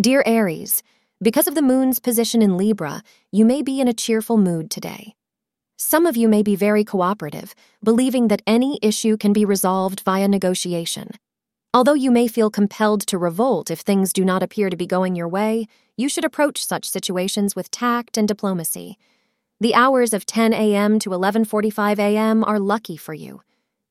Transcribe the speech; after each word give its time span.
Dear 0.00 0.24
Aries, 0.26 0.82
because 1.22 1.46
of 1.46 1.54
the 1.54 1.62
moon's 1.62 2.00
position 2.00 2.42
in 2.42 2.56
Libra, 2.56 3.00
you 3.30 3.44
may 3.44 3.62
be 3.62 3.80
in 3.80 3.86
a 3.86 3.94
cheerful 3.94 4.36
mood 4.36 4.68
today. 4.68 5.14
Some 5.76 6.04
of 6.04 6.16
you 6.16 6.28
may 6.28 6.42
be 6.42 6.56
very 6.56 6.82
cooperative, 6.82 7.54
believing 7.80 8.26
that 8.26 8.42
any 8.44 8.80
issue 8.82 9.16
can 9.16 9.32
be 9.32 9.44
resolved 9.44 10.00
via 10.00 10.26
negotiation. 10.26 11.12
Although 11.72 11.94
you 11.94 12.10
may 12.10 12.26
feel 12.26 12.50
compelled 12.50 13.02
to 13.06 13.18
revolt 13.18 13.70
if 13.70 13.82
things 13.82 14.12
do 14.12 14.24
not 14.24 14.42
appear 14.42 14.68
to 14.68 14.76
be 14.76 14.84
going 14.84 15.14
your 15.14 15.28
way, 15.28 15.68
you 15.96 16.08
should 16.08 16.24
approach 16.24 16.66
such 16.66 16.90
situations 16.90 17.54
with 17.54 17.70
tact 17.70 18.16
and 18.18 18.26
diplomacy. 18.26 18.98
The 19.60 19.76
hours 19.76 20.12
of 20.12 20.26
10 20.26 20.52
a.m. 20.54 20.98
to 20.98 21.10
11:45 21.10 22.00
a.m. 22.00 22.42
are 22.42 22.58
lucky 22.58 22.96
for 22.96 23.14
you. 23.14 23.42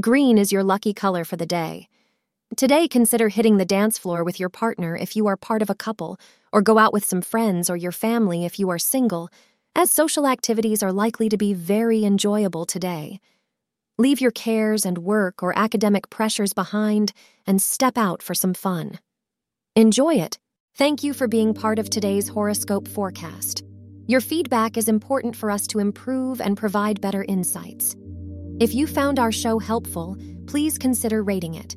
Green 0.00 0.38
is 0.38 0.52
your 0.52 0.62
lucky 0.62 0.94
color 0.94 1.24
for 1.24 1.34
the 1.34 1.44
day. 1.44 1.88
Today, 2.56 2.88
consider 2.88 3.28
hitting 3.28 3.58
the 3.58 3.64
dance 3.64 3.98
floor 3.98 4.24
with 4.24 4.40
your 4.40 4.48
partner 4.48 4.96
if 4.96 5.14
you 5.14 5.26
are 5.26 5.36
part 5.36 5.62
of 5.62 5.70
a 5.70 5.74
couple, 5.74 6.18
or 6.52 6.62
go 6.62 6.78
out 6.78 6.92
with 6.92 7.04
some 7.04 7.20
friends 7.20 7.68
or 7.68 7.76
your 7.76 7.92
family 7.92 8.44
if 8.44 8.58
you 8.58 8.70
are 8.70 8.78
single, 8.78 9.28
as 9.76 9.90
social 9.90 10.26
activities 10.26 10.82
are 10.82 10.92
likely 10.92 11.28
to 11.28 11.36
be 11.36 11.52
very 11.52 12.04
enjoyable 12.04 12.64
today. 12.64 13.20
Leave 13.98 14.20
your 14.20 14.30
cares 14.30 14.86
and 14.86 14.98
work 14.98 15.42
or 15.42 15.56
academic 15.58 16.08
pressures 16.08 16.52
behind 16.52 17.12
and 17.46 17.60
step 17.60 17.98
out 17.98 18.22
for 18.22 18.34
some 18.34 18.54
fun. 18.54 18.98
Enjoy 19.76 20.14
it. 20.14 20.38
Thank 20.74 21.04
you 21.04 21.12
for 21.12 21.28
being 21.28 21.52
part 21.52 21.78
of 21.78 21.90
today's 21.90 22.28
horoscope 22.28 22.88
forecast. 22.88 23.62
Your 24.06 24.20
feedback 24.20 24.76
is 24.76 24.88
important 24.88 25.36
for 25.36 25.50
us 25.50 25.66
to 25.68 25.80
improve 25.80 26.40
and 26.40 26.56
provide 26.56 27.00
better 27.00 27.24
insights. 27.28 27.94
If 28.58 28.74
you 28.74 28.86
found 28.86 29.18
our 29.18 29.32
show 29.32 29.58
helpful, 29.58 30.16
please 30.46 30.78
consider 30.78 31.22
rating 31.22 31.54
it. 31.54 31.76